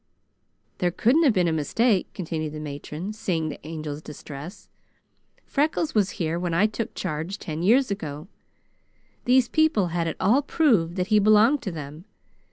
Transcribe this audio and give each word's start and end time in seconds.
"There 0.79 0.89
couldn't 0.89 1.21
have 1.25 1.33
been 1.33 1.47
a 1.47 1.53
mistake," 1.53 2.11
continued 2.15 2.53
the 2.53 2.59
matron, 2.59 3.13
seeing 3.13 3.49
the 3.49 3.63
Angel's 3.63 4.01
distress. 4.01 4.67
"Freckles 5.45 5.93
was 5.93 6.09
here 6.17 6.39
when 6.39 6.55
I 6.55 6.65
took 6.65 6.95
charge, 6.95 7.37
ten 7.37 7.61
years 7.61 7.91
ago. 7.91 8.27
These 9.25 9.47
people 9.47 9.89
had 9.89 10.07
it 10.07 10.17
all 10.19 10.41
proved 10.41 10.95
that 10.95 11.09
he 11.13 11.19
belonged 11.19 11.61
to 11.61 11.71
them. 11.71 12.05